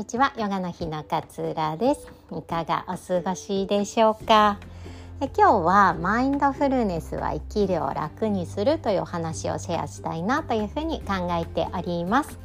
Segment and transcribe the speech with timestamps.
[0.00, 0.32] にちは。
[0.38, 2.08] ヨガの日の勝浦です。
[2.32, 4.58] いかがお過ごしでしょうか？
[5.20, 12.38] え今日はマインドフルネスは生きるを楽にするというお話をシェアしたいなというふうに考えております。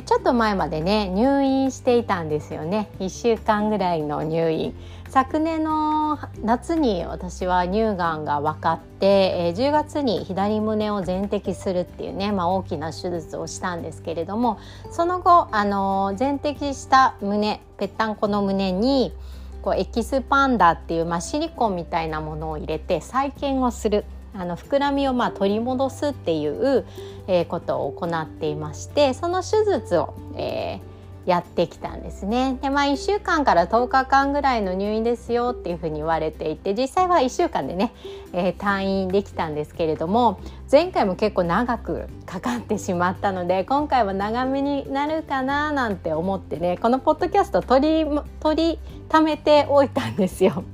[0.00, 2.90] ちょっと前までね入院していたんですよね。
[2.98, 4.74] 1週間ぐらいの入院。
[5.10, 14.58] 昨年の夏に私は乳がんが分かって10月に左胸を全摘するっていうね、まあ、大きな手術をしたんですけれども
[14.90, 19.12] その後あの全摘した胸ぺったんこの胸に
[19.60, 24.06] こうエキスパンダっていう、まあ、シリコンみたいなものを入れて再建をする。
[24.34, 26.84] あの膨らみをまあ取り戻すっていう、
[27.26, 32.58] え、ことを行っていましてその手術を、えー、やってきたんですね。
[32.62, 37.92] でまあ1週間から10日間ぐらいの入院ですよっていうふうに言われていて実際は1週間でね、
[38.32, 48.10] えー、退院できたんですけれども前回も結構長くかかってしまったので今回は長めになるかななんて思ってねこのポッドキャスト取り
[48.40, 50.64] 取りためておいたんですよ。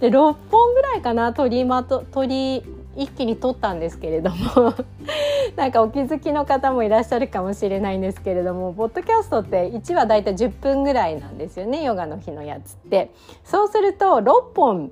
[0.00, 4.74] で6本ぐらいかな取りまと取り一気に撮ったんですけれども
[5.56, 13.10] なんかお気づきの方もいらっしゃるかもしれないんですけれどもポッドキャストって1話だいたい10分ぐらいなんですよねヨガの日のやつって。
[13.44, 14.90] そうすると6本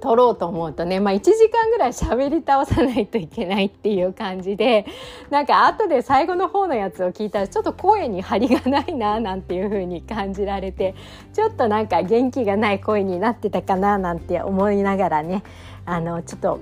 [0.00, 4.86] 撮ろうと思うとね、まあ、1時間ぐらい喋り倒さないといけないっていう感じで
[5.30, 10.94] なんか後で最後の方のやつを聞いたらちょっと声に張りがないななんていう風に感じられて
[11.32, 15.42] ちょっとなんか元気がない声になってたかななんて思いながらね
[15.84, 16.60] あのちょっと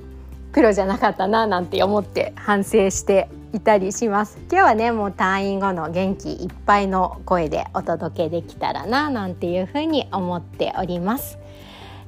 [0.57, 4.39] プロじゃなかったななんて思って反省していたりします。
[4.51, 11.39] 今日はねもう退院後の元気いっぱいの声でお届けできたらななんていうふうに思っております、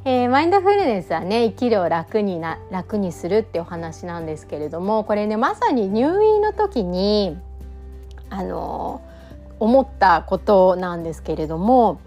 [0.06, 7.36] えー、マインドフルネスはね生きるを楽にな楽にするってお話なんですけれどもこれねまさに入院の時に
[8.30, 9.02] あの
[9.60, 12.00] 思ったことなんですけれども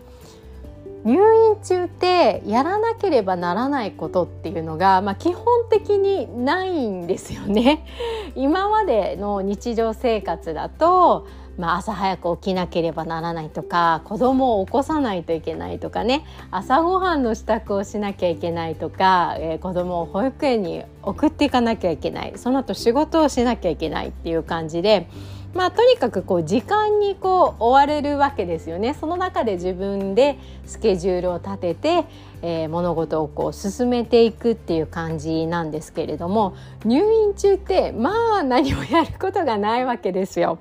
[1.03, 7.85] 入院中ってやらなければならないことっていうのが、まあ、基本的にないんですよね。
[8.35, 11.25] 今までの日常生活だと、
[11.57, 25.07] まあ、朝早く起きなければならないとか子供を起こさないといけないとかね朝ごはんの支度をしなきゃいけないとか、えー、子供を保育園に送っていかなきゃいけないその後仕事をしなきゃいけないっていう感じで。
[25.53, 32.06] まあ、とにかくこう時間にこう追われるわけですよねその中で自分でスケジュールを立てて、
[32.41, 40.59] えー、物事をこう進めていくっていう感じなんですけれども入院中ってまあ何もやることがないわけですよ。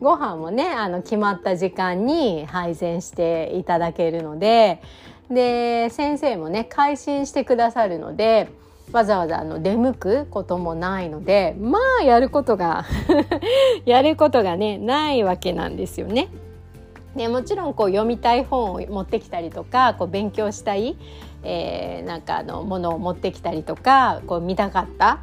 [0.00, 4.80] ご飯もねあの決まった時間に配膳していただけるので
[5.30, 8.48] で先生もね改心してくださるので
[8.92, 12.84] わざわざあの出向くこともないのでまあやることが
[13.86, 16.28] やることがねないわけなんですよね。
[17.14, 20.96] ねもちろんこう読みたい本を持ってきたりとかこう勉強したい、
[21.42, 25.18] えー、なんかあのものを持ってきたりとかこう見たかった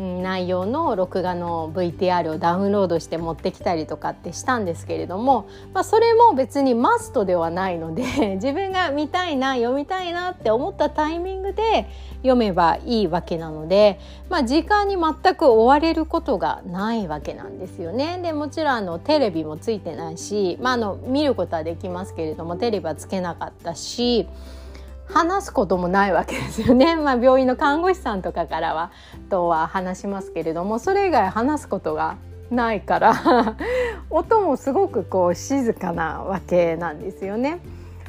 [0.00, 8.02] 内容の録画の VTR をダウンロードして持ってきたりとかってしたんですけれども、まあ、それも別にマストではないので
[8.40, 11.86] 自分が見たいな読みたいなって思ったタイミングで
[12.18, 14.00] 読めばいいわけなので、
[14.30, 18.18] まあ、時間に全く追われることがないわけなんですよね。
[18.22, 24.26] でもちろんあのテレビもついてないし、まあ、あの見ることはできますけれどもテレビはつけなかったし。
[25.12, 28.90] 話すこともないわけですよね、 まあ、病院の看護師さんとかからは
[29.28, 32.16] とは話しますけれどもそれ以外話すことが
[32.50, 33.56] ないから
[34.10, 37.60] 音もすごくこう静かなわけなんですよね。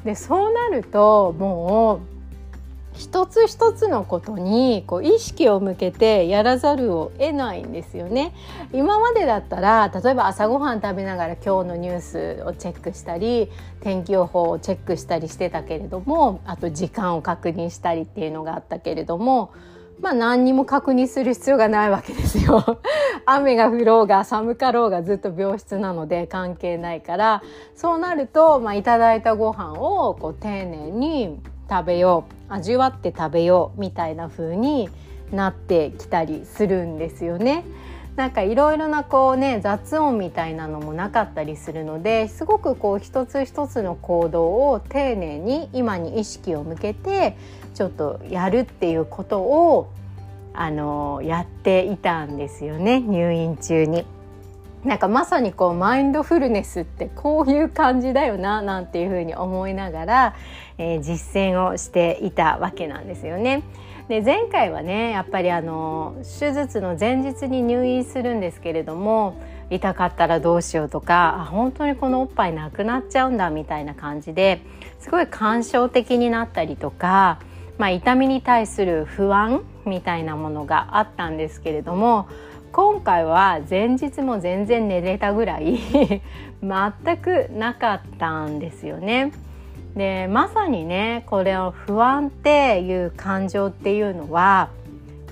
[0.04, 2.11] でそうなるともう
[2.94, 8.34] 一つ一つのことにこう意識を向けてやらざるを得ないんですよね。
[8.74, 19.54] 今までだったら例えば朝ごはん食べながら今日のニュースをチェックしたり天気予報をチェックしたりしてたけれどもあと時間を確認したりっていうのがあったけれども
[20.02, 22.80] まあ何にも確認する必要がないわけですよ。
[23.26, 27.44] 雨が降ろうが寒かろうがずっと病室なので関係ないから
[27.76, 31.40] そうなると、まあ、いただいたご飯をこう丁寧に
[31.72, 34.90] 食べよう味わって食べようみたいな風に
[35.32, 37.64] なってきたりするんですよね。
[38.18, 47.38] なんかいろいろなこうね雑音みたいなのもなかったりするのですごくこう一つ一つの行動を丁寧に今に意識を向けて
[47.74, 49.94] ちょっとやるっていうことを
[50.54, 54.06] あのやっていたんですよね入院中に。
[54.84, 60.36] なんかまさにこうマインドフルネスってこういう感じだよななんていうふうに思いながら、
[60.78, 63.64] えー、実践をしていたわけなんですよね。
[64.08, 69.40] で前回はねやっぱりあの手術の前日に入院するんですけれども
[69.70, 74.62] 痛かったらどうしようとかあ本当にこのおっぱいなくなっちゃうんだみたいな感じで
[75.00, 77.40] すごい感傷的になったりとか、
[77.78, 82.28] まあ、痛みに対する不安みたいなものがあったんですけれども
[82.74, 85.78] 今回は前日も全然寝れたぐらい
[86.64, 89.32] 全くなかったんですよね。
[89.96, 94.70] でまさにねこれを不安っていう感情っていうのは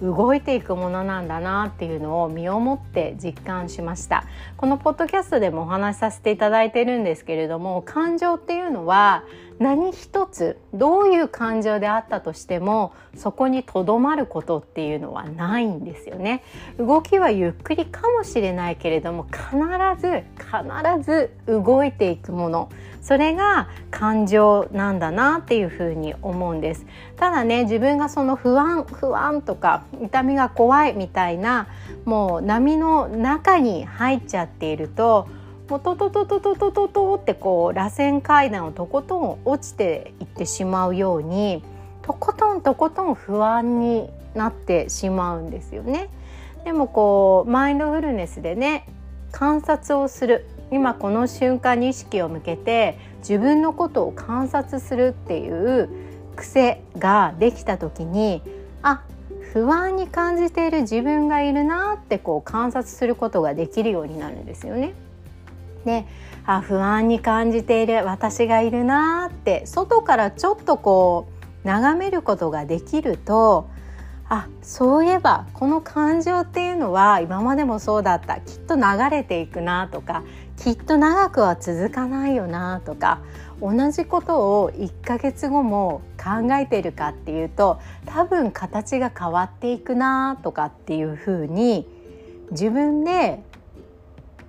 [0.01, 4.25] 動いていくものなんだなっていうのを身をもって実感しました。
[4.57, 9.23] このポッドキャストでもお話しさせていただいてるんですけれども感情っていうのは
[9.59, 16.43] 何一つどういう感情であったとしてもそこにとどまることっていうのはないんですよね。
[16.77, 19.57] 動きはゆっくりかもしれないけれども必
[20.01, 22.69] ず必ず動いていくもの。
[23.01, 26.85] それが感情なんだなっていうふうに思うんです
[27.17, 31.67] ただね自分がその不安不安とか痛みが怖いみたいな
[32.05, 35.27] もう波の中に入っちゃっていると
[35.69, 41.63] もうトトトトトトトトってこう螺旋階段をとことん落ちていってしまうように
[42.01, 46.09] とことんとことん不安になってしまうんですよね。
[46.63, 48.87] でもこうマインドフルネスでね
[49.31, 55.89] 観察をする今この瞬間に意識を向けて自分のことを観察するっていう
[56.35, 58.41] 癖ができた時に
[58.81, 59.03] あ
[59.53, 64.93] 不安に感じている自分がいるなってこう観察することができるようになるんですよね。
[65.85, 66.05] で
[66.45, 71.27] あ不安に感じている私がいるなって外からちょっとこ
[71.63, 73.69] う眺めることができると
[74.27, 80.23] あそういえばこの感情っていうのは今までもそうだったきっと流れていくなとか
[80.59, 83.21] きっと長くは続かないよなとか
[83.61, 91.87] 同じことを1ヶ月後も考えてるかっていうと多分形が変わっていくなとかっていうふうに
[92.51, 93.41] 自分で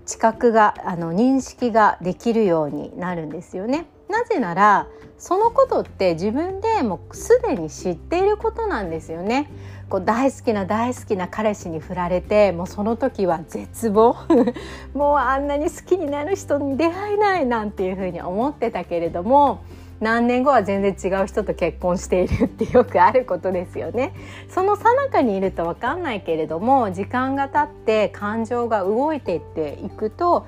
[0.05, 3.87] 知覚があの認識ができるようになるんですよね。
[4.09, 4.89] なぜなら
[5.21, 9.51] そのことって自分でもうすでに知っていることなんですよね。
[9.91, 14.17] こう大好きな大好きな彼氏に振られてもうその時は絶望
[14.95, 19.63] もうあんなに好きになる人に出会えないなんていうふうに思ってたけれども
[19.99, 24.15] 何年後は全然違う人と結婚しているってよくあることですよね。
[24.49, 30.47] その最中にいると分かんないけれども時間が経って感情が動いていっていくと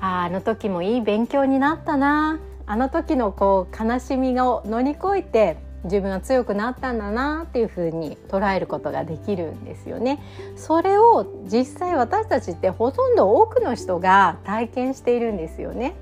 [0.00, 2.40] ああの時もいい勉強になったな
[2.70, 10.22] あの時のこう悲しみを乗り越えて自分が強くなったんだなっていうふうに捉えることができるんですよね。
[10.54, 15.96] それを実際私たちってほとんど多くの人が体験しているんですよね。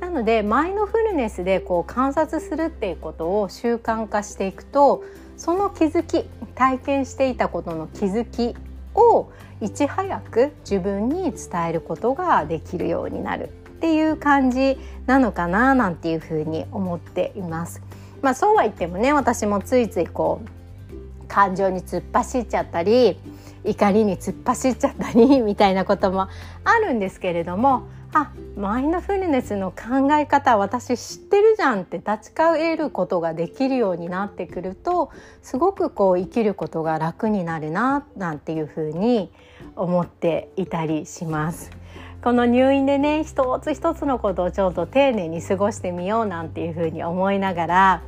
[0.00, 5.04] なのでマインドフルネスでこう観察するっていうことを習慣化していくと
[5.36, 6.24] その気づき
[6.56, 8.56] 体験していたことの気づき
[8.96, 9.30] を
[9.60, 14.76] いち早く自分に伝えることができるようになるっていう感じ
[15.06, 17.80] なのかななんていうふうに思っています。
[18.22, 23.16] まあ、そうは言ってもね私もついついこう感情に突っ走っちゃったり
[23.62, 26.26] 怒りに突っ走っちゃったり みたいなことも
[26.64, 27.82] あるんですけれども
[28.12, 39.30] あマインドフルネスの考え方私知ってるじゃんって立ち返ることができるようになってくるとすごくこう生きることが楽になるななんていうふうに
[39.76, 41.77] 思っていたりします。
[42.22, 48.02] この入院でね一つ一つのことをちょっと丁寧に過ごしてみようなんていうふうに思いながら、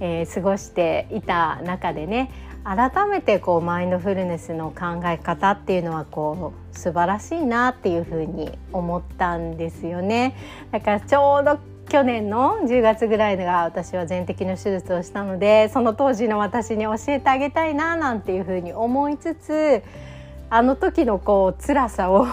[0.00, 2.30] えー、過ごしていた中でね
[2.64, 10.36] 改めてこうマインドフルネスの考え方っていうのはこう素晴らしいなっていうふうに思ったんですよね。
[10.70, 19.82] だからちょうど去年の10月ぐらいが私は全摘の手術をしたのでその当時の私に教えてあげたいななんていうふうに思いつつ
[20.50, 22.26] あの時のこう辛さを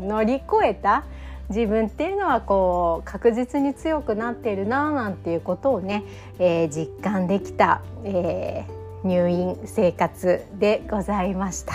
[0.00, 1.04] 乗り越えた
[1.50, 6.04] 自分っていうのはこう確実に強くなっているななんていうことをね、
[6.38, 11.74] えー、実感できた、えー入院生活でございました。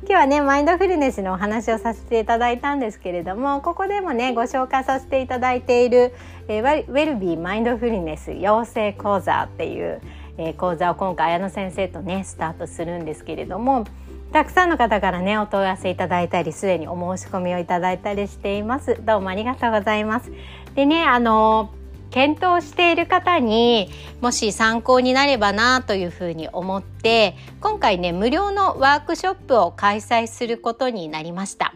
[0.00, 6.12] 今日はねマインドフルネスのお話をさせていただいたんですけれどもここでもねご紹介させていただいている、
[6.46, 10.02] えー、ウェルビーマインドフルネス養成講座っていう、
[10.36, 13.86] えー、講座を今回綾乃先生とねスタートするんですけれども
[14.34, 20.32] たくさんの方からねお問い合わせいただいたりすでにお申し込みをいただいたりしていますどうもありがとうございます
[20.74, 21.72] でねあの
[22.10, 31.72] 検討している方にもし参考になればなというふうに思って今回ね無料のワークショップを開催することになりました。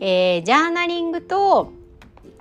[0.00, 1.72] えー、ジャーナリングと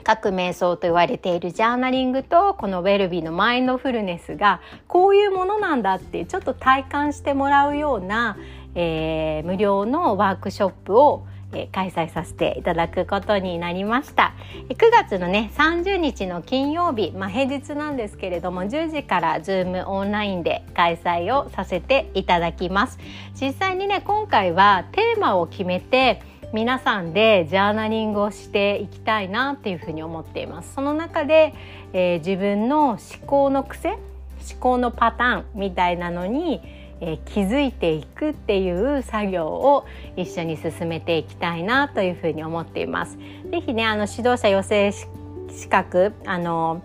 [0.04, 8.38] 各瞑想と言われているジャーナリングとこのウェルビーのマインドフルネスがこういうものなんだってちょっと体感してもらうような、
[8.76, 11.26] えー、無料のワークショップを、
[11.72, 14.34] 開催させていただくことになりました。
[14.70, 23.00] 9月のね30日の金曜日、まあ、平日なんですけれども10時から Zoom オンラインで開催をさせていただきます。
[23.40, 26.22] 実際にね今回はテーマを決めて
[26.54, 30.74] 皆さんでジャーナリングをしていきたいなっていうふうに思っています。
[30.74, 31.54] その中で、
[31.94, 36.62] えー、自分の思考の癖思考のパターンみたいなのに
[37.02, 43.18] えー、気づいていくっていう作業を一緒に進めていきたいなというふうに思っています。
[43.52, 46.82] ぜひねあの指導者養成資格あの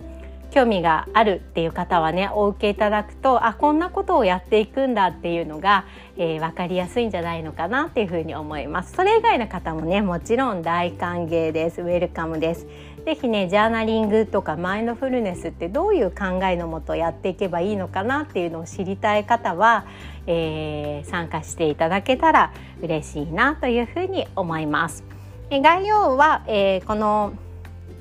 [0.54, 5.84] 興味があるっていう方はねお受けいただくとあこんなことをやっていくんだっていうのが、
[6.16, 8.92] えー、分かりやすいんじゃないのかなっていうふうに思います。
[8.92, 11.82] それ以外の方もねもちろん大歓迎です。
[11.82, 12.68] ウェルカムです。
[13.04, 19.84] ぜひねジャーナリングとかマインドフルネスってどういう考えのもとやっていけばいいのかなっていうのを知りたい方は、
[20.26, 25.04] えー、参加していただけたら嬉しいなというふうに思います。
[25.50, 27.34] え概要は、えー、この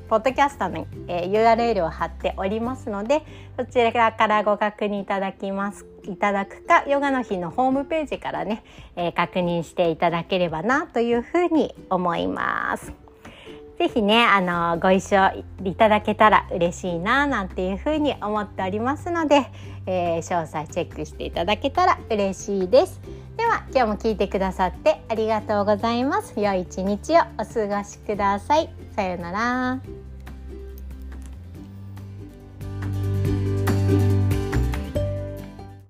[0.07, 3.23] ポッドキャストに、えー、URL を貼っておりますので
[3.57, 8.63] そちらからご確認いただきますいただくかヨガの日のホームページからね、
[8.95, 13.02] えー、確認していただければなというふうに思います。
[13.77, 19.47] ぜひねあのご一緒いただけたら嬉しいななんていうふうに思っておりますので、
[19.85, 23.01] えー、詳細チェックしていただけたら嬉しいです。
[23.35, 26.39] では今日も聞いてくださってありがとうございます。
[26.39, 28.69] 良い一日をお過ごしください。
[28.95, 30.02] さようなら。